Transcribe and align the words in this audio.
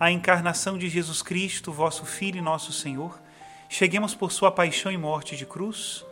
a 0.00 0.10
encarnação 0.10 0.76
de 0.76 0.88
Jesus 0.88 1.22
Cristo, 1.22 1.70
vosso 1.70 2.04
Filho 2.04 2.38
e 2.38 2.42
nosso 2.42 2.72
Senhor, 2.72 3.20
cheguemos 3.68 4.14
por 4.14 4.32
sua 4.32 4.50
paixão 4.50 4.90
e 4.90 4.96
morte 4.96 5.36
de 5.36 5.46
cruz 5.46 6.04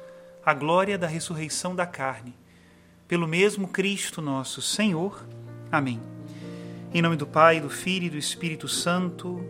à 0.47 0.55
glória 0.55 0.97
da 0.97 1.08
ressurreição 1.08 1.75
da 1.75 1.86
carne. 1.86 2.34
Pelo 3.08 3.27
mesmo 3.27 3.67
Cristo 3.67 4.22
nosso 4.22 4.62
Senhor. 4.62 5.27
Amém. 5.72 6.00
Em 6.92 7.03
nome 7.03 7.17
do 7.17 7.27
Pai, 7.27 7.61
do 7.61 7.70
Filho 7.70 8.06
e 8.06 8.11
do 8.11 8.19
Espírito 8.19 8.69
Santo. 8.69 9.42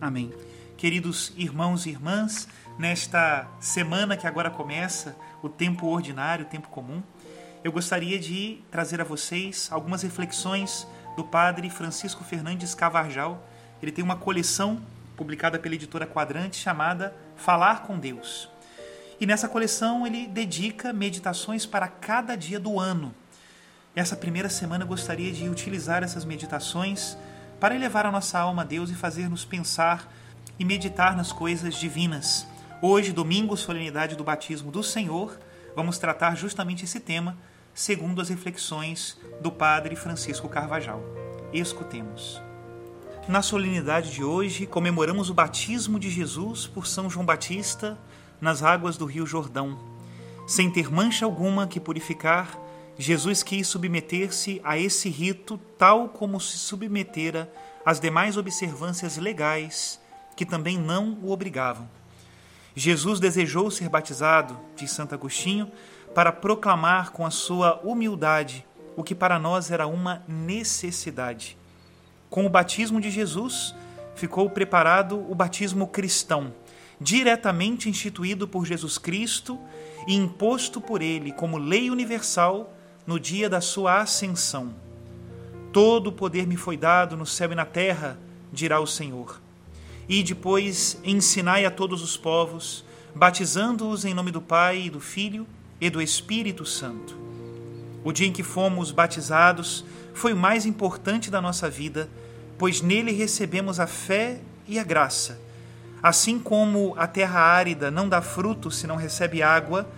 Amém 0.00 0.32
queridos 0.84 1.32
irmãos 1.36 1.86
e 1.86 1.88
irmãs, 1.88 2.46
nesta 2.78 3.48
semana 3.58 4.18
que 4.18 4.26
agora 4.26 4.50
começa, 4.50 5.16
o 5.42 5.48
tempo 5.48 5.86
ordinário, 5.86 6.44
o 6.44 6.48
tempo 6.48 6.68
comum, 6.68 7.02
eu 7.64 7.72
gostaria 7.72 8.18
de 8.18 8.60
trazer 8.70 9.00
a 9.00 9.04
vocês 9.04 9.68
algumas 9.72 10.02
reflexões 10.02 10.86
do 11.16 11.24
padre 11.24 11.70
Francisco 11.70 12.22
Fernandes 12.22 12.74
Cavarjal. 12.74 13.42
Ele 13.84 13.92
tem 13.92 14.02
uma 14.02 14.16
coleção 14.16 14.80
publicada 15.14 15.58
pela 15.58 15.74
editora 15.74 16.06
Quadrante 16.06 16.56
chamada 16.56 17.14
Falar 17.36 17.82
com 17.82 17.98
Deus. 17.98 18.48
E 19.20 19.26
nessa 19.26 19.46
coleção 19.46 20.06
ele 20.06 20.26
dedica 20.26 20.90
meditações 20.90 21.66
para 21.66 21.86
cada 21.86 22.34
dia 22.34 22.58
do 22.58 22.80
ano. 22.80 23.14
Essa 23.94 24.16
primeira 24.16 24.48
semana 24.48 24.84
eu 24.84 24.88
gostaria 24.88 25.30
de 25.30 25.50
utilizar 25.50 26.02
essas 26.02 26.24
meditações 26.24 27.18
para 27.60 27.74
elevar 27.74 28.06
a 28.06 28.10
nossa 28.10 28.38
alma 28.38 28.62
a 28.62 28.64
Deus 28.64 28.88
e 28.88 28.94
fazer-nos 28.94 29.44
pensar 29.44 30.10
e 30.58 30.64
meditar 30.64 31.14
nas 31.14 31.30
coisas 31.30 31.74
divinas. 31.74 32.46
Hoje, 32.80 33.12
domingo, 33.12 33.54
solenidade 33.54 34.16
do 34.16 34.24
batismo 34.24 34.72
do 34.72 34.82
Senhor, 34.82 35.38
vamos 35.76 35.98
tratar 35.98 36.34
justamente 36.36 36.86
esse 36.86 37.00
tema, 37.00 37.36
segundo 37.74 38.22
as 38.22 38.30
reflexões 38.30 39.18
do 39.42 39.52
Padre 39.52 39.94
Francisco 39.94 40.48
Carvajal. 40.48 41.02
Escutemos. 41.52 42.40
Na 43.26 43.40
solenidade 43.40 44.12
de 44.12 44.22
hoje, 44.22 44.66
comemoramos 44.66 45.30
o 45.30 45.34
batismo 45.34 45.98
de 45.98 46.10
Jesus 46.10 46.66
por 46.66 46.86
São 46.86 47.08
João 47.08 47.24
Batista 47.24 47.98
nas 48.38 48.62
águas 48.62 48.98
do 48.98 49.06
Rio 49.06 49.24
Jordão. 49.24 49.78
Sem 50.46 50.70
ter 50.70 50.92
mancha 50.92 51.24
alguma 51.24 51.66
que 51.66 51.80
purificar, 51.80 52.58
Jesus 52.98 53.42
quis 53.42 53.66
submeter-se 53.66 54.60
a 54.62 54.76
esse 54.76 55.08
rito 55.08 55.58
tal 55.78 56.10
como 56.10 56.38
se 56.38 56.58
submetera 56.58 57.50
às 57.82 57.98
demais 57.98 58.36
observâncias 58.36 59.16
legais 59.16 59.98
que 60.36 60.44
também 60.44 60.76
não 60.76 61.16
o 61.22 61.30
obrigavam. 61.30 61.88
Jesus 62.76 63.18
desejou 63.18 63.70
ser 63.70 63.88
batizado, 63.88 64.54
diz 64.76 64.90
Santo 64.90 65.14
Agostinho, 65.14 65.72
para 66.14 66.30
proclamar 66.30 67.10
com 67.10 67.24
a 67.24 67.30
sua 67.30 67.80
humildade 67.82 68.66
o 68.94 69.02
que 69.02 69.14
para 69.14 69.38
nós 69.38 69.70
era 69.70 69.86
uma 69.86 70.22
necessidade. 70.28 71.56
Com 72.34 72.46
o 72.46 72.50
batismo 72.50 73.00
de 73.00 73.12
Jesus, 73.12 73.76
ficou 74.16 74.50
preparado 74.50 75.24
o 75.30 75.36
batismo 75.36 75.86
cristão, 75.86 76.52
diretamente 77.00 77.88
instituído 77.88 78.48
por 78.48 78.66
Jesus 78.66 78.98
Cristo 78.98 79.56
e 80.04 80.16
imposto 80.16 80.80
por 80.80 81.00
ele 81.00 81.30
como 81.30 81.58
lei 81.58 81.90
universal 81.90 82.76
no 83.06 83.20
dia 83.20 83.48
da 83.48 83.60
sua 83.60 84.00
ascensão. 84.00 84.74
Todo 85.72 86.08
o 86.08 86.12
poder 86.12 86.44
me 86.44 86.56
foi 86.56 86.76
dado 86.76 87.16
no 87.16 87.24
céu 87.24 87.52
e 87.52 87.54
na 87.54 87.64
terra, 87.64 88.18
dirá 88.52 88.80
o 88.80 88.86
Senhor 88.86 89.40
e 90.08 90.20
depois 90.20 91.00
ensinai 91.04 91.64
a 91.64 91.70
todos 91.70 92.02
os 92.02 92.16
povos, 92.16 92.84
batizando-os 93.14 94.04
em 94.04 94.12
nome 94.12 94.32
do 94.32 94.42
Pai, 94.42 94.90
do 94.90 94.98
Filho 94.98 95.46
e 95.80 95.88
do 95.88 96.02
Espírito 96.02 96.66
Santo. 96.66 97.16
O 98.02 98.10
dia 98.10 98.26
em 98.26 98.32
que 98.32 98.42
fomos 98.42 98.90
batizados 98.90 99.84
foi 100.14 100.32
o 100.32 100.36
mais 100.36 100.64
importante 100.64 101.30
da 101.30 101.42
nossa 101.42 101.68
vida, 101.68 102.08
pois 102.56 102.80
nele 102.80 103.12
recebemos 103.12 103.78
a 103.80 103.86
fé 103.86 104.38
e 104.66 104.78
a 104.78 104.84
graça. 104.84 105.38
Assim 106.02 106.38
como 106.38 106.94
a 106.96 107.06
terra 107.06 107.40
árida 107.40 107.90
não 107.90 108.08
dá 108.08 108.22
fruto 108.22 108.70
se 108.70 108.86
não 108.86 108.96
recebe 108.96 109.42
água, 109.42 109.88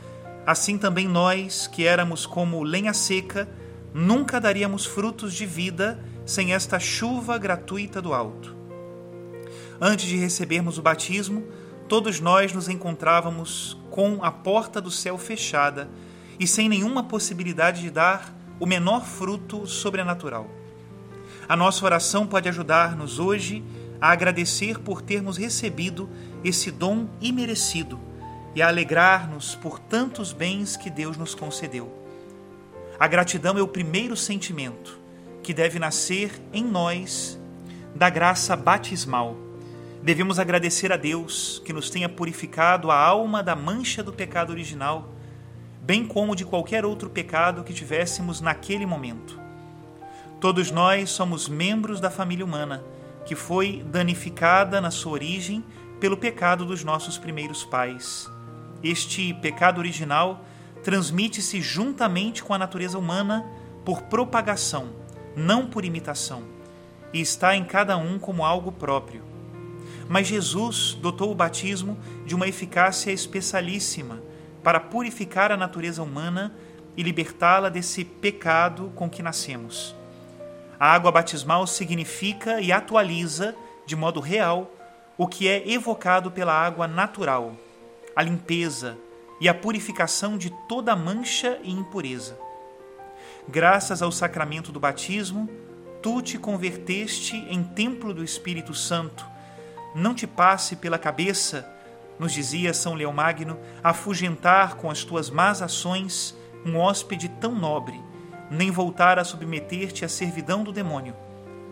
assim 0.47 0.79
também 0.79 1.07
nós, 1.07 1.67
que 1.67 1.87
éramos 1.87 2.25
como 2.25 2.63
lenha 2.63 2.95
seca, 2.95 3.49
nunca 3.93 4.41
daríamos 4.41 4.87
frutos 4.87 5.35
de 5.35 5.45
vida 5.45 6.03
sem 6.25 6.55
esta 6.55 6.79
chuva 6.81 7.39
gratuita 7.39 8.01
do 8.01 8.15
alto. 8.15 8.57
Antes 9.81 10.07
de 10.07 10.17
recebermos 10.17 10.79
o 10.79 10.83
batismo, 10.83 11.45
todos 11.89 12.21
nós 12.21 12.53
nos 12.53 12.69
encontrávamos 12.69 13.77
com 13.91 14.23
a 14.23 14.31
porta 14.31 14.81
do 14.81 14.91
céu 14.91 15.19
fechada 15.19 15.89
e 16.39 16.47
sem 16.47 16.69
nenhuma 16.69 17.05
possibilidade 17.05 17.83
de 17.83 17.91
dar 17.91 18.36
o 18.59 18.67
menor 18.67 19.05
fruto 19.05 19.67
sobrenatural. 19.67 20.49
A 21.49 21.57
nossa 21.57 21.85
oração 21.85 22.27
pode 22.27 22.49
ajudar-nos 22.49 23.19
hoje 23.19 23.63
a 24.01 24.11
agradecer 24.11 24.79
por 24.79 25.01
termos 25.01 25.37
recebido 25.37 26.09
esse 26.45 26.71
dom 26.71 27.09
imerecido 27.21 27.99
e 28.55 28.63
a 28.63 28.69
alegrar-nos 28.69 29.55
por 29.55 29.79
tantos 29.79 30.33
bens 30.33 30.77
que 30.77 30.91
Deus 30.91 31.17
nos 31.17 31.35
concedeu. 31.35 31.93
A 32.99 33.07
gratidão 33.07 33.59
é 33.59 33.63
o 33.63 33.69
primeiro 33.69 34.17
sentimento 34.17 34.99
que 35.43 35.55
deve 35.55 35.79
nascer 35.79 36.31
em 36.53 36.65
nós 36.65 37.39
da 37.95 38.11
graça 38.11 38.57
batismal 38.57 39.47
Devemos 40.07 40.39
agradecer 40.39 40.93
a 40.93 40.97
Deus 40.97 41.61
que 41.65 41.73
nos 41.73 41.91
tenha 41.91 42.09
purificado 42.09 42.93
a 42.93 42.97
alma 42.97 43.43
da 43.43 43.57
mancha 43.57 44.05
do 44.05 44.13
pecado 44.13 44.51
original, 44.51 45.11
bem 45.87 46.05
como 46.05 46.35
de 46.35 46.45
qualquer 46.45 46.85
outro 46.85 47.09
pecado 47.09 47.63
que 47.63 47.73
tivéssemos 47.73 48.41
naquele 48.41 48.85
momento. 48.85 49.41
Todos 50.41 50.73
nós 50.73 51.11
somos 51.11 51.49
membros 51.49 52.01
da 52.01 52.11
família 52.11 52.45
humana, 52.45 52.83
que 53.25 53.37
foi 53.37 53.85
danificada 53.87 54.81
na 54.81 54.91
sua 54.91 55.13
origem 55.13 55.65
pelo 56.01 56.17
pecado 56.17 56.65
dos 56.65 56.83
nossos 56.83 57.17
primeiros 57.17 57.65
pais. 57.65 58.29
Este 58.83 59.33
pecado 59.35 59.79
original 59.79 60.45
transmite-se 60.83 61.61
juntamente 61.61 62.43
com 62.43 62.53
a 62.53 62.59
natureza 62.59 62.99
humana 62.99 63.47
por 63.85 64.03
propagação, 64.03 64.89
não 65.37 65.67
por 65.67 65.85
imitação, 65.85 66.43
e 67.13 67.21
está 67.21 67.57
em 67.57 67.65
cada 67.65 67.97
um 67.97 68.19
como 68.19 68.45
algo 68.45 68.73
próprio 68.73 69.37
mas 70.09 70.27
Jesus 70.27 70.97
dotou 71.01 71.33
o 71.33 71.35
batismo 71.35 71.99
de 72.25 72.35
uma 72.35 72.47
eficácia 72.47 73.11
especialíssima 73.11 74.21
para 74.67 74.81
purificar 74.81 75.53
a 75.53 75.57
natureza 75.57 76.03
humana 76.03 76.53
e 76.97 77.03
libertá-la 77.05 77.69
desse 77.69 78.05
pecado 78.05 78.91
com 78.97 79.09
que 79.09 79.23
nascemos. 79.23 79.95
A 80.77 80.93
água 80.93 81.13
batismal 81.13 81.69
significa 81.69 82.61
e 82.61 82.73
atualiza, 82.73 83.55
de 83.87 83.95
modo 83.95 84.19
real, 84.19 84.69
o 85.17 85.29
que 85.29 85.47
é 85.47 85.71
evocado 85.71 86.33
pela 86.33 86.53
água 86.53 86.89
natural, 86.89 87.55
a 88.17 88.21
limpeza 88.25 88.99
e 89.41 89.49
a 89.49 89.55
purificação 89.55 90.37
de 90.37 90.51
toda 90.69 90.97
mancha 90.97 91.61
e 91.63 91.71
impureza. 91.71 92.37
Graças 93.49 94.03
ao 94.03 94.11
sacramento 94.11 94.73
do 94.73 94.81
batismo, 94.81 95.49
tu 96.03 96.21
te 96.21 96.39
converteste 96.39 97.37
em 97.49 97.63
templo 97.63 98.13
do 98.13 98.25
Espírito 98.25 98.75
Santo. 98.75 99.25
Não 99.95 100.13
te 100.13 100.27
passe 100.27 100.75
pela 100.75 100.99
cabeça, 100.99 101.76
nos 102.19 102.33
dizia 102.33 102.73
São 102.73 102.95
Leão 102.95 103.13
Magno, 103.13 103.59
afugentar 103.83 104.77
com 104.77 104.91
as 104.91 105.05
tuas 105.05 105.31
más 105.31 105.63
ações 105.63 106.37
um 106.65 106.79
hóspede 106.79 107.29
tão 107.29 107.55
nobre, 107.55 108.01
nem 108.51 108.71
voltar 108.71 109.19
a 109.19 109.25
submeter-te 109.25 110.05
à 110.05 110.09
servidão 110.09 110.65
do 110.65 110.73
demônio, 110.73 111.15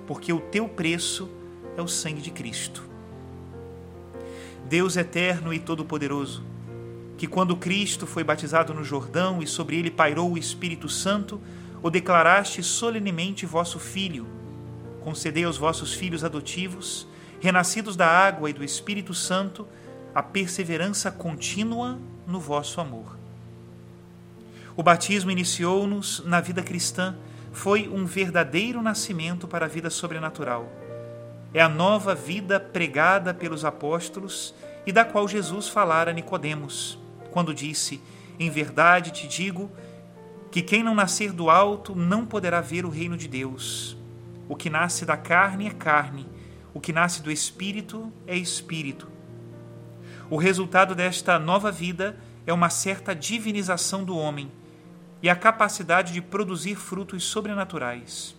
porque 0.06 0.32
o 0.32 0.40
teu 0.40 0.68
preço 0.68 1.30
é 1.76 1.82
o 1.82 1.88
sangue 1.88 2.20
de 2.20 2.30
Cristo. 2.30 2.82
Deus 4.66 4.96
eterno 4.96 5.52
e 5.52 5.58
todo-poderoso, 5.58 6.42
que 7.16 7.26
quando 7.26 7.56
Cristo 7.56 8.06
foi 8.06 8.24
batizado 8.24 8.74
no 8.74 8.84
Jordão 8.84 9.42
e 9.42 9.46
sobre 9.46 9.78
ele 9.78 9.90
pairou 9.90 10.32
o 10.32 10.38
Espírito 10.38 10.88
Santo, 10.88 11.40
o 11.82 11.90
declaraste 11.90 12.62
solenemente 12.62 13.46
vosso 13.46 13.78
Filho. 13.78 14.26
Concedei 15.02 15.44
aos 15.44 15.58
vossos 15.58 15.92
filhos 15.92 16.24
adotivos, 16.24 17.06
renascidos 17.40 17.94
da 17.94 18.06
água 18.08 18.48
e 18.48 18.52
do 18.52 18.64
Espírito 18.64 19.12
Santo, 19.12 19.66
a 20.14 20.22
perseverança 20.22 21.10
contínua 21.10 21.98
no 22.26 22.38
vosso 22.38 22.80
amor. 22.80 23.18
O 24.76 24.82
batismo 24.82 25.30
iniciou-nos 25.30 26.22
na 26.24 26.40
vida 26.40 26.62
cristã, 26.62 27.16
foi 27.52 27.88
um 27.88 28.04
verdadeiro 28.04 28.82
nascimento 28.82 29.46
para 29.46 29.66
a 29.66 29.68
vida 29.68 29.90
sobrenatural 29.90 30.70
é 31.54 31.60
a 31.60 31.68
nova 31.68 32.16
vida 32.16 32.58
pregada 32.58 33.32
pelos 33.32 33.64
apóstolos 33.64 34.52
e 34.84 34.90
da 34.90 35.04
qual 35.04 35.28
Jesus 35.28 35.68
falara 35.68 36.10
a 36.10 36.14
Nicodemos, 36.14 36.98
quando 37.30 37.54
disse: 37.54 38.02
Em 38.38 38.50
verdade 38.50 39.12
te 39.12 39.28
digo 39.28 39.70
que 40.50 40.60
quem 40.60 40.82
não 40.82 40.96
nascer 40.96 41.32
do 41.32 41.48
alto 41.48 41.94
não 41.94 42.26
poderá 42.26 42.60
ver 42.60 42.84
o 42.84 42.90
reino 42.90 43.16
de 43.16 43.28
Deus. 43.28 43.96
O 44.48 44.56
que 44.56 44.68
nasce 44.68 45.06
da 45.06 45.16
carne 45.16 45.68
é 45.68 45.70
carne, 45.70 46.26
o 46.74 46.80
que 46.80 46.92
nasce 46.92 47.22
do 47.22 47.30
espírito 47.30 48.12
é 48.26 48.36
espírito. 48.36 49.13
O 50.30 50.36
resultado 50.36 50.94
desta 50.94 51.38
nova 51.38 51.70
vida 51.70 52.16
é 52.46 52.52
uma 52.52 52.70
certa 52.70 53.14
divinização 53.14 54.04
do 54.04 54.16
homem 54.16 54.50
e 55.22 55.28
a 55.28 55.36
capacidade 55.36 56.12
de 56.12 56.20
produzir 56.20 56.76
frutos 56.76 57.24
sobrenaturais 57.24 58.34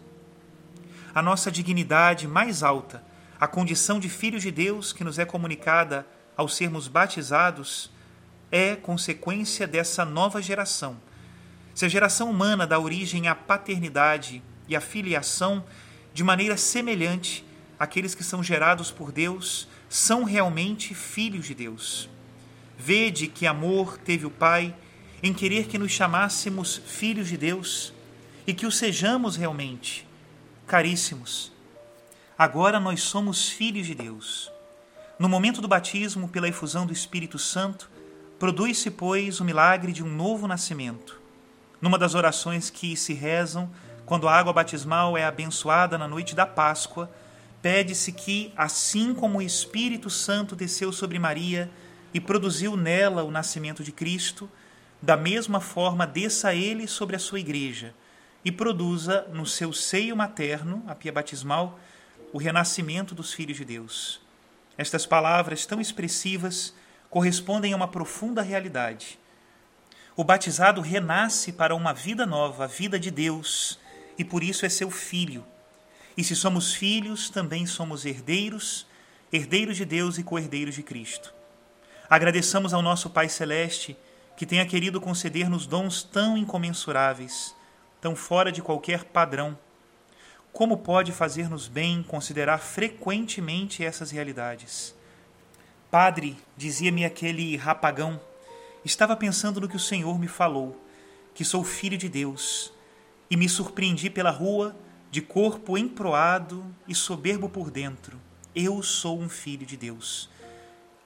a 1.15 1.21
nossa 1.21 1.49
dignidade 1.49 2.27
mais 2.27 2.61
alta, 2.61 3.01
a 3.39 3.47
condição 3.47 4.01
de 4.01 4.09
filhos 4.09 4.43
de 4.43 4.51
Deus 4.51 4.91
que 4.91 5.01
nos 5.01 5.17
é 5.17 5.23
comunicada 5.23 6.05
ao 6.35 6.49
sermos 6.49 6.89
batizados, 6.89 7.89
é 8.51 8.75
consequência 8.75 9.65
dessa 9.65 10.03
nova 10.03 10.41
geração. 10.41 10.97
Se 11.73 11.85
a 11.85 11.87
geração 11.87 12.29
humana 12.29 12.67
dá 12.67 12.77
origem 12.77 13.29
à 13.29 13.33
paternidade 13.33 14.43
e 14.67 14.75
à 14.75 14.81
filiação 14.81 15.63
de 16.13 16.21
maneira 16.21 16.57
semelhante, 16.57 17.45
aqueles 17.79 18.13
que 18.13 18.23
são 18.23 18.43
gerados 18.43 18.91
por 18.91 19.09
Deus 19.09 19.69
são 19.95 20.25
realmente 20.25 20.93
filhos 20.93 21.45
de 21.45 21.55
Deus. 21.55 22.09
Vede 22.77 23.27
que 23.27 23.47
amor 23.47 23.97
teve 23.97 24.25
o 24.25 24.29
Pai 24.29 24.75
em 25.23 25.33
querer 25.33 25.67
que 25.67 25.77
nos 25.77 25.93
chamássemos 25.93 26.81
filhos 26.85 27.29
de 27.29 27.37
Deus 27.37 27.93
e 28.45 28.53
que 28.53 28.65
o 28.65 28.71
sejamos 28.71 29.37
realmente 29.37 30.05
Caríssimos, 30.67 31.51
agora 32.37 32.79
nós 32.79 33.03
somos 33.03 33.47
filhos 33.47 33.85
de 33.85 33.93
Deus. 33.93 34.51
No 35.17 35.29
momento 35.29 35.61
do 35.61 35.67
batismo, 35.67 36.27
pela 36.27 36.49
efusão 36.49 36.87
do 36.87 36.91
Espírito 36.91 37.37
Santo, 37.37 37.89
produz-se, 38.39 38.89
pois, 38.89 39.39
o 39.39 39.45
milagre 39.45 39.93
de 39.93 40.03
um 40.03 40.09
novo 40.09 40.47
nascimento. 40.47 41.21
Numa 41.79 41.99
das 41.99 42.15
orações 42.15 42.71
que 42.71 42.97
se 42.97 43.13
rezam 43.13 43.69
quando 44.07 44.27
a 44.27 44.35
água 44.35 44.51
batismal 44.51 45.15
é 45.15 45.23
abençoada 45.23 45.99
na 45.99 46.07
noite 46.07 46.35
da 46.35 46.47
Páscoa, 46.47 47.09
pede-se 47.65 48.11
que, 48.11 48.53
assim 48.55 49.11
como 49.11 49.39
o 49.39 49.41
Espírito 49.41 50.07
Santo 50.07 50.55
desceu 50.55 50.91
sobre 50.91 51.17
Maria 51.17 51.67
e 52.13 52.19
produziu 52.19 52.77
nela 52.77 53.23
o 53.23 53.31
nascimento 53.31 53.83
de 53.83 53.91
Cristo, 53.91 54.47
da 55.01 55.17
mesma 55.17 55.59
forma 55.59 56.05
desça 56.05 56.53
ele 56.53 56.87
sobre 56.87 57.15
a 57.15 57.19
sua 57.19 57.39
igreja 57.39 57.91
e 58.43 58.51
produza 58.51 59.27
no 59.33 59.47
seu 59.47 59.73
seio 59.73 60.15
materno, 60.15 60.83
a 60.85 60.93
pia 60.93 61.11
batismal, 61.11 61.79
o 62.31 62.37
renascimento 62.37 63.15
dos 63.15 63.33
filhos 63.33 63.57
de 63.57 63.65
Deus. 63.65 64.21
Estas 64.77 65.07
palavras 65.07 65.65
tão 65.65 65.81
expressivas 65.81 66.71
correspondem 67.09 67.73
a 67.73 67.77
uma 67.77 67.87
profunda 67.87 68.43
realidade. 68.43 69.17
O 70.15 70.23
batizado 70.23 70.81
renasce 70.81 71.51
para 71.51 71.73
uma 71.73 71.95
vida 71.95 72.27
nova, 72.27 72.65
a 72.65 72.67
vida 72.67 72.99
de 72.99 73.09
Deus, 73.09 73.79
e 74.19 74.23
por 74.23 74.43
isso 74.43 74.67
é 74.67 74.69
seu 74.69 74.91
filho. 74.91 75.43
E 76.17 76.23
se 76.23 76.35
somos 76.35 76.73
filhos, 76.73 77.29
também 77.29 77.65
somos 77.65 78.05
herdeiros, 78.05 78.87
herdeiros 79.31 79.77
de 79.77 79.85
Deus 79.85 80.17
e 80.17 80.23
co-herdeiros 80.23 80.75
de 80.75 80.83
Cristo. 80.83 81.33
Agradeçamos 82.09 82.73
ao 82.73 82.81
nosso 82.81 83.09
Pai 83.09 83.29
Celeste 83.29 83.97
que 84.37 84.45
tenha 84.45 84.65
querido 84.65 85.01
conceder-nos 85.01 85.65
dons 85.65 86.03
tão 86.03 86.37
incomensuráveis 86.37 87.55
tão 88.05 88.15
fora 88.15 88.51
de 88.51 88.61
qualquer 88.61 89.03
padrão. 89.05 89.57
Como 90.53 90.77
pode 90.77 91.11
fazer-nos 91.11 91.67
bem 91.67 92.03
considerar 92.03 92.59
frequentemente 92.59 93.83
essas 93.83 94.11
realidades? 94.11 94.93
Padre, 95.89 96.37
dizia-me 96.55 97.03
aquele 97.03 97.57
rapagão, 97.57 98.21
estava 98.83 99.15
pensando 99.15 99.59
no 99.59 99.67
que 99.67 99.75
o 99.75 99.79
Senhor 99.79 100.19
me 100.19 100.27
falou, 100.27 100.79
que 101.33 101.43
sou 101.43 101.63
filho 101.63 101.97
de 101.97 102.07
Deus, 102.07 102.71
e 103.27 103.35
me 103.35 103.49
surpreendi 103.49 104.07
pela 104.07 104.29
rua, 104.29 104.75
de 105.11 105.21
corpo 105.21 105.77
emproado 105.77 106.65
e 106.87 106.95
soberbo 106.95 107.49
por 107.49 107.71
dentro. 107.71 108.19
Eu 108.55 108.81
sou 108.83 109.19
um 109.19 109.29
filho 109.29 109.65
de 109.65 109.77
Deus. 109.77 110.29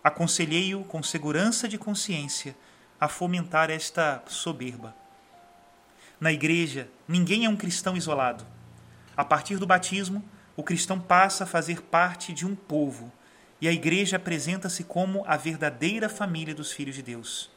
Aconselhei-o 0.03 0.83
com 0.83 1.03
segurança 1.03 1.67
de 1.67 1.77
consciência 1.77 2.55
a 2.99 3.07
fomentar 3.07 3.69
esta 3.69 4.23
soberba. 4.27 4.95
Na 6.19 6.31
igreja, 6.31 6.89
ninguém 7.07 7.45
é 7.45 7.49
um 7.49 7.55
cristão 7.55 7.95
isolado. 7.95 8.45
A 9.15 9.23
partir 9.23 9.57
do 9.57 9.67
batismo, 9.67 10.23
o 10.55 10.63
cristão 10.63 10.99
passa 10.99 11.43
a 11.43 11.47
fazer 11.47 11.81
parte 11.83 12.33
de 12.33 12.45
um 12.45 12.55
povo 12.55 13.11
e 13.61 13.67
a 13.67 13.71
igreja 13.71 14.17
apresenta-se 14.17 14.83
como 14.83 15.23
a 15.25 15.37
verdadeira 15.37 16.09
família 16.09 16.53
dos 16.53 16.71
filhos 16.71 16.95
de 16.95 17.01
Deus. 17.01 17.49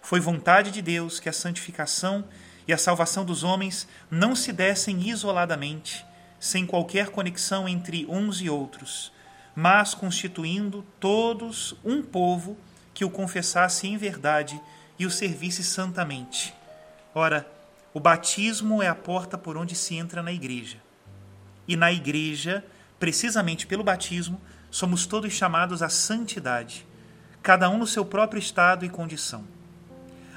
Foi 0.00 0.18
vontade 0.18 0.70
de 0.70 0.82
Deus 0.82 1.20
que 1.20 1.28
a 1.28 1.32
santificação 1.32 2.24
e 2.66 2.72
a 2.72 2.78
salvação 2.78 3.24
dos 3.24 3.42
homens 3.42 3.88
não 4.10 4.34
se 4.34 4.52
dessem 4.52 5.08
isoladamente, 5.08 6.04
sem 6.38 6.66
qualquer 6.66 7.10
conexão 7.10 7.68
entre 7.68 8.06
uns 8.08 8.40
e 8.40 8.48
outros, 8.48 9.12
mas 9.54 9.94
constituindo 9.94 10.84
todos 10.98 11.74
um 11.84 12.02
povo 12.02 12.56
que 12.94 13.04
o 13.04 13.10
confessasse 13.10 13.86
em 13.86 13.96
verdade 13.96 14.60
e 14.98 15.06
o 15.06 15.10
servisse 15.10 15.62
santamente. 15.62 16.54
Ora, 17.14 17.46
o 17.94 18.00
batismo 18.00 18.82
é 18.82 18.88
a 18.88 18.94
porta 18.94 19.36
por 19.36 19.56
onde 19.56 19.74
se 19.74 19.94
entra 19.94 20.22
na 20.22 20.32
igreja. 20.32 20.78
E 21.68 21.76
na 21.76 21.92
igreja, 21.92 22.64
precisamente 22.98 23.66
pelo 23.66 23.84
batismo, 23.84 24.40
somos 24.70 25.06
todos 25.06 25.32
chamados 25.32 25.82
à 25.82 25.88
santidade, 25.88 26.86
cada 27.42 27.68
um 27.68 27.78
no 27.78 27.86
seu 27.86 28.04
próprio 28.04 28.40
estado 28.40 28.84
e 28.84 28.88
condição. 28.88 29.44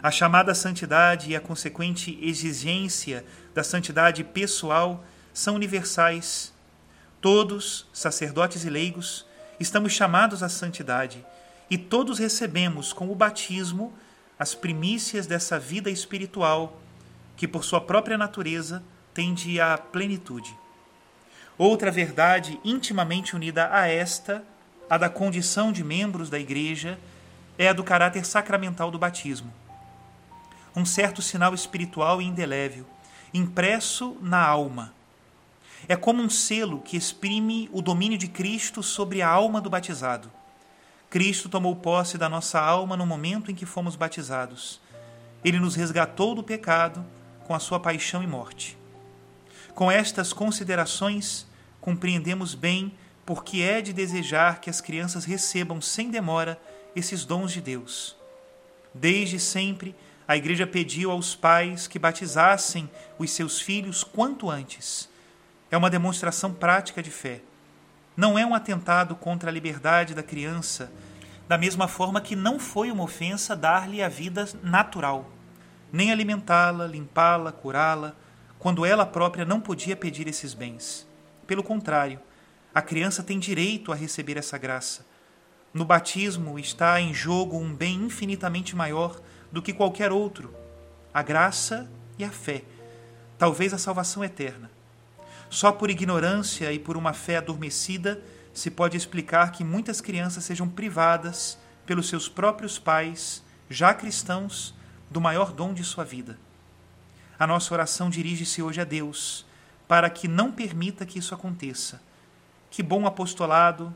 A 0.06 0.12
chamada 0.12 0.54
santidade 0.54 1.32
e 1.32 1.36
a 1.36 1.42
consequente 1.42 2.16
exigência 2.22 3.26
da 3.56 3.64
santidade 3.64 4.24
pessoal 4.24 5.04
são 5.34 5.56
universais. 5.56 6.54
Todos, 7.20 7.88
sacerdotes 7.92 8.66
e 8.66 8.70
leigos, 8.70 9.26
estamos 9.60 9.94
chamados 9.94 10.44
à 10.44 10.48
santidade 10.48 11.26
e 11.72 11.76
todos 11.76 12.20
recebemos 12.20 12.94
com 12.94 13.10
o 13.10 13.16
batismo 13.16 13.98
as 14.38 14.54
primícias 14.54 15.26
dessa 15.26 15.58
vida 15.58 15.90
espiritual 15.90 16.80
que 17.36 17.48
por 17.48 17.64
sua 17.64 17.82
própria 17.82 18.16
natureza 18.16 18.84
tende 19.12 19.60
à 19.60 19.76
plenitude. 19.76 20.56
Outra 21.58 21.90
verdade 21.90 22.60
intimamente 22.64 23.36
unida 23.36 23.74
a 23.74 23.88
esta, 23.88 24.44
a 24.88 25.00
da 25.00 25.10
condição 25.10 25.72
de 25.72 25.84
membros 25.84 26.30
da 26.30 26.38
Igreja, 26.38 27.00
é 27.58 27.70
a 27.70 27.74
do 27.74 27.84
caráter 27.84 28.24
sacramental 28.24 28.92
do 28.92 29.00
batismo. 29.00 29.65
Um 30.75 30.86
certo 30.86 31.22
sinal 31.22 31.53
espiritual 31.53 32.22
e 32.22 32.25
indelével, 32.25 32.86
impresso 33.34 34.17
na 34.22 34.46
alma. 34.46 34.94
É 35.88 35.96
como 35.96 36.22
um 36.22 36.29
selo 36.29 36.82
que 36.82 36.98
exprime 36.98 37.70
o 37.72 37.82
domínio 37.82 38.17
de 38.17 38.27
Cristo 38.27 38.82
sobre 38.82 39.22
a 39.22 39.29
alma 39.29 39.62
do 39.62 39.70
batizado. 39.70 40.32
Cristo 41.10 41.48
tomou 41.48 41.75
posse 41.75 42.17
da 42.17 42.27
nossa 42.27 42.60
alma 42.60 42.98
no 42.98 43.05
momento 43.05 43.51
em 43.51 43.55
que 43.55 43.65
fomos 43.65 43.96
batizados. 43.96 44.82
Ele 45.44 45.60
nos 45.60 45.75
resgatou 45.75 46.36
do 46.36 46.44
pecado 46.44 47.05
com 47.46 47.53
a 47.53 47.60
sua 47.60 47.79
paixão 47.79 48.22
e 48.24 48.27
morte. 48.27 48.77
Com 49.74 49.91
estas 49.91 50.34
considerações, 50.34 51.46
compreendemos 51.79 52.55
bem 52.55 52.91
porque 53.25 53.62
é 53.62 53.82
de 53.82 53.94
desejar 53.94 54.60
que 54.60 54.70
as 54.70 54.82
crianças 54.82 55.25
recebam 55.25 55.82
sem 55.82 56.10
demora 56.10 56.60
esses 56.96 57.25
dons 57.25 57.51
de 57.51 57.62
Deus. 57.62 58.15
Desde 58.94 59.39
sempre, 59.39 59.96
a 60.27 60.36
Igreja 60.36 60.65
pediu 60.65 61.12
aos 61.12 61.36
pais 61.36 61.88
que 61.88 62.00
batizassem 62.00 62.89
os 63.17 63.32
seus 63.32 63.60
filhos 63.60 64.03
quanto 64.03 64.50
antes. 64.50 65.08
É 65.70 65.77
uma 65.77 65.89
demonstração 65.89 66.53
prática 66.53 67.01
de 67.03 67.12
fé. 67.12 67.41
Não 68.17 68.39
é 68.39 68.46
um 68.46 68.55
atentado 68.55 69.15
contra 69.15 69.50
a 69.50 69.53
liberdade 69.53 70.15
da 70.15 70.24
criança, 70.24 70.91
da 71.48 71.58
mesma 71.58 71.88
forma 71.88 72.22
que 72.22 72.36
não 72.36 72.60
foi 72.60 72.91
uma 72.91 73.03
ofensa 73.03 73.55
dar-lhe 73.55 74.01
a 74.01 74.10
vida 74.10 74.48
natural, 74.63 75.29
nem 75.91 76.12
alimentá-la, 76.12 76.88
limpá-la, 76.88 77.51
curá-la, 77.51 78.15
quando 78.58 78.86
ela 78.86 79.05
própria 79.05 79.46
não 79.46 79.62
podia 79.62 79.96
pedir 79.96 80.27
esses 80.27 80.53
bens. 80.55 81.08
Pelo 81.46 81.62
contrário, 81.62 82.20
a 82.74 82.82
criança 82.82 83.22
tem 83.22 83.38
direito 83.38 83.91
a 83.91 83.96
receber 83.96 84.38
essa 84.38 84.58
graça. 84.58 85.05
No 85.72 85.86
batismo 85.86 86.58
está 86.58 87.00
em 87.00 87.13
jogo 87.13 87.58
um 87.58 87.75
bem 87.75 88.05
infinitamente 88.05 88.75
maior 88.75 89.22
do 89.52 89.62
que 89.62 89.74
qualquer 89.74 90.12
outro: 90.12 90.54
a 91.14 91.22
graça 91.22 91.90
e 92.18 92.24
a 92.24 92.30
fé, 92.30 92.64
talvez 93.38 93.74
a 93.74 93.78
salvação 93.78 94.24
eterna. 94.24 94.70
Só 95.50 95.72
por 95.72 95.90
ignorância 95.90 96.72
e 96.72 96.80
por 96.80 96.98
uma 96.98 97.14
fé 97.14 97.38
adormecida 97.38 98.22
se 98.54 98.72
pode 98.72 98.98
explicar 98.98 99.52
que 99.52 99.64
muitas 99.64 100.02
crianças 100.02 100.44
sejam 100.44 100.68
privadas 100.68 101.58
pelos 101.86 102.10
seus 102.10 102.28
próprios 102.28 102.80
pais, 102.80 103.44
já 103.70 103.94
cristãos, 103.94 104.74
do 105.10 105.22
maior 105.22 105.52
dom 105.52 105.74
de 105.74 105.84
sua 105.84 106.04
vida. 106.04 106.38
A 107.38 107.46
nossa 107.46 107.74
oração 107.74 108.10
dirige-se 108.10 108.62
hoje 108.62 108.82
a 108.82 108.86
Deus, 108.86 109.46
para 109.88 110.10
que 110.10 110.28
não 110.28 110.52
permita 110.52 111.06
que 111.06 111.20
isso 111.20 111.36
aconteça 111.36 112.02
que 112.75 112.84
bom 112.84 113.06
apostolado 113.06 113.96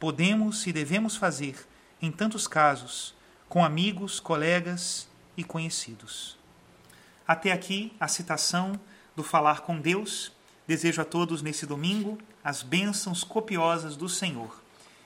podemos 0.00 0.66
e 0.66 0.72
devemos 0.72 1.16
fazer 1.16 1.66
em 2.00 2.10
tantos 2.10 2.48
casos 2.48 3.14
com 3.48 3.64
amigos, 3.64 4.20
colegas 4.20 5.08
e 5.36 5.44
conhecidos. 5.44 6.36
Até 7.26 7.52
aqui 7.52 7.92
a 7.98 8.08
citação 8.08 8.78
do 9.14 9.22
Falar 9.22 9.60
com 9.60 9.80
Deus. 9.80 10.32
Desejo 10.66 11.00
a 11.00 11.04
todos 11.04 11.42
nesse 11.42 11.64
domingo 11.64 12.18
as 12.42 12.62
bênçãos 12.62 13.24
copiosas 13.24 13.96
do 13.96 14.08
Senhor. 14.08 14.60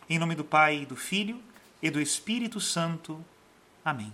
Em 0.08 0.18
nome 0.18 0.34
do 0.34 0.44
Pai, 0.44 0.86
do 0.86 0.96
Filho 0.96 1.40
e 1.82 1.90
do 1.90 2.00
Espírito 2.00 2.60
Santo. 2.60 3.24
Amém. 3.84 4.12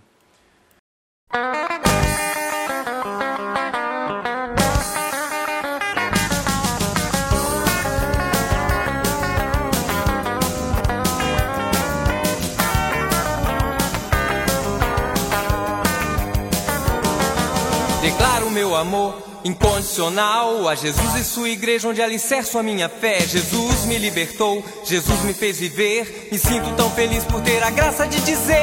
Meu 18.56 18.74
amor 18.74 19.14
incondicional 19.44 20.66
a 20.66 20.74
Jesus 20.74 21.14
e 21.14 21.22
sua 21.22 21.50
igreja, 21.50 21.88
onde 21.88 22.00
alicerço 22.00 22.58
a 22.58 22.62
minha 22.62 22.88
fé. 22.88 23.20
Jesus 23.20 23.84
me 23.84 23.98
libertou, 23.98 24.64
Jesus 24.82 25.20
me 25.24 25.34
fez 25.34 25.58
viver. 25.58 26.30
Me 26.32 26.38
sinto 26.38 26.74
tão 26.74 26.88
feliz 26.90 27.22
por 27.24 27.42
ter 27.42 27.62
a 27.62 27.68
graça 27.68 28.06
de 28.06 28.18
dizer: 28.22 28.56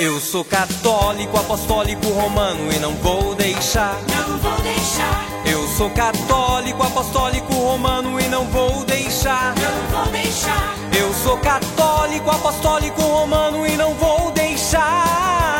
Eu 0.00 0.18
sou 0.18 0.44
católico, 0.44 1.38
apostólico, 1.38 2.08
romano 2.08 2.72
e 2.72 2.78
não 2.80 2.92
vou 2.96 3.36
deixar. 3.36 3.96
Não 4.08 4.36
vou 4.38 4.60
deixar. 4.62 5.24
Eu 5.48 5.68
sou 5.76 5.90
católico, 5.90 6.82
apostólico, 6.82 7.54
romano 7.54 8.20
e 8.20 8.26
não 8.26 8.46
vou 8.46 8.84
deixar. 8.84 9.54
Não 9.54 9.96
vou 9.96 10.10
deixar. 10.10 10.74
Eu 10.92 11.14
sou 11.22 11.38
católico, 11.38 12.28
apostólico, 12.28 13.00
romano 13.00 13.64
e 13.64 13.76
não 13.76 13.94
vou 13.94 14.32
deixar 14.32 15.55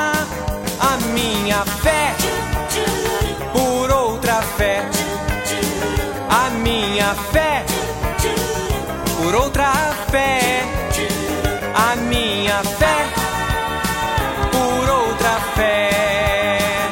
minha 1.57 1.65
fé 1.65 2.15
por 3.53 3.91
outra 3.91 4.43
fé. 4.43 4.83
A 6.29 6.51
minha 6.51 7.15
fé 7.33 7.65
por 9.17 9.35
outra 9.35 9.73
fé. 10.11 10.63
A 11.75 11.97
minha 11.97 12.63
fé 12.63 13.07
por 14.53 14.91
outra 14.91 15.41
fé. 15.55 16.91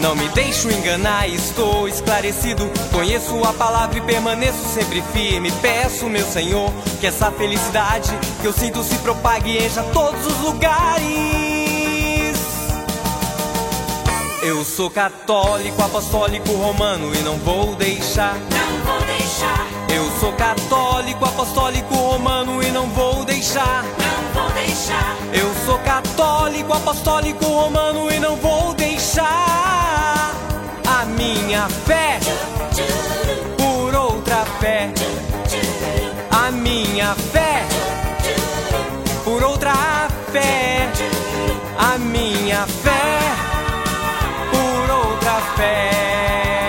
Não 0.00 0.16
me 0.16 0.28
deixo 0.30 0.68
enganar, 0.68 1.28
estou 1.28 1.86
esclarecido. 1.86 2.68
Conheço 2.90 3.44
a 3.44 3.52
palavra 3.52 3.98
e 3.98 4.00
permaneço 4.00 4.64
sempre 4.74 5.02
firme. 5.12 5.52
Peço, 5.62 6.06
meu 6.06 6.26
Senhor, 6.26 6.72
que 7.00 7.06
essa 7.06 7.30
felicidade 7.30 8.10
que 8.40 8.46
eu 8.46 8.52
sinto 8.52 8.82
se 8.82 8.96
propague 8.96 9.56
em 9.56 9.70
já 9.70 9.84
todos 9.84 10.26
os 10.26 10.40
lugares. 10.40 10.91
Sou 14.76 14.88
católico, 14.88 15.82
apostólico, 15.82 16.50
romano 16.52 17.14
e 17.14 17.18
não 17.18 17.36
vou 17.36 17.74
deixar. 17.74 18.34
Não 18.34 18.78
vou 18.80 19.00
deixar. 19.02 19.66
Eu 19.94 20.10
sou 20.18 20.32
católico, 20.32 21.22
apostólico, 21.26 21.94
romano 21.94 22.62
e 22.62 22.70
não 22.70 22.86
vou 22.88 23.22
deixar. 23.22 23.84
Não 23.84 24.42
vou 24.42 24.50
deixar. 24.52 25.14
Eu 25.30 25.54
sou 25.66 25.78
católico, 25.80 26.72
apostólico, 26.72 27.44
romano 27.44 28.10
e 28.10 28.18
não 28.18 28.34
vou 28.36 28.72
deixar 28.72 30.32
a 30.86 31.04
minha 31.04 31.68
fé 31.68 32.18
por 33.58 33.94
outra 33.94 34.46
fé. 34.58 34.90
A 36.30 36.50
minha 36.50 37.14
fé 37.14 37.66
por 39.22 39.42
outra 39.42 40.08
fé. 40.32 40.88
A 41.78 41.98
minha 41.98 42.66
fé 42.66 43.51
outra 45.42 46.61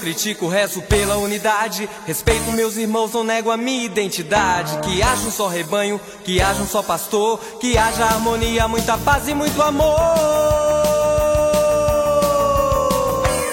critico, 0.00 0.48
rezo 0.48 0.82
pela 0.82 1.16
unidade. 1.18 1.88
Respeito 2.06 2.50
meus 2.52 2.76
irmãos, 2.76 3.12
não 3.12 3.22
nego 3.22 3.50
a 3.50 3.56
minha 3.56 3.84
identidade. 3.84 4.78
Que 4.78 5.02
haja 5.02 5.28
um 5.28 5.30
só 5.30 5.46
rebanho, 5.46 6.00
que 6.24 6.40
haja 6.40 6.62
um 6.62 6.66
só 6.66 6.82
pastor. 6.82 7.38
Que 7.60 7.76
haja 7.76 8.04
harmonia, 8.04 8.66
muita 8.66 8.96
paz 8.98 9.28
e 9.28 9.34
muito 9.34 9.60
amor. 9.62 10.00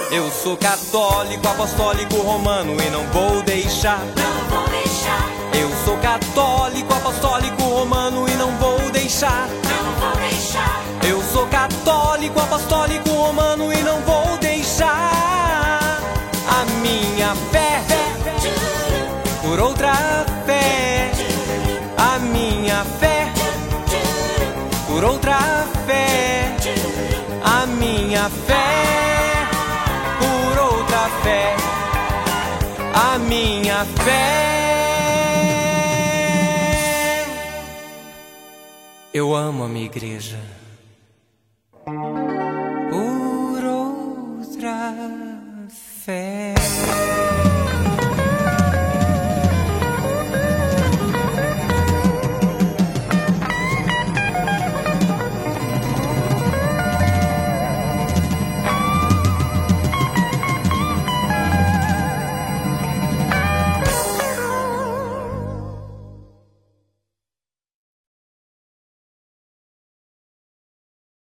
Eu 0.10 0.32
sou 0.32 0.58
católico, 0.58 1.48
apostólico, 1.48 2.16
romano 2.16 2.75
e 2.82 2.89
não 2.89 3.04
vou 3.12 3.44
deixar. 3.44 4.00
Não 4.00 4.58
vou 4.58 4.68
deixar. 4.70 5.30
Eu 5.54 5.70
sou 5.86 5.98
católico, 5.98 6.94
apostólico, 6.94 7.62
romano 7.62 8.27
e 8.27 8.34
não 8.36 8.51
vou 8.58 8.80
deixar. 8.92 9.48
Não 9.48 10.10
vou 10.10 10.18
deixar. 10.22 10.82
Eu 11.08 11.22
sou 11.32 11.46
católico, 11.48 12.39
apostólico, 12.39 13.10
romano 13.10 13.72
e 13.72 13.84
não 13.84 14.01
vou 14.01 14.17
fé 28.30 29.48
por 30.20 30.60
outra 30.60 31.10
fé. 31.24 31.56
A 32.94 33.18
minha 33.20 33.86
fé. 33.86 34.48
Eu 39.14 39.36
amo 39.36 39.64
a 39.64 39.68
minha 39.68 39.86
igreja. 39.86 40.40
Por 42.92 43.64
outra 43.64 44.94
fé. 46.04 46.37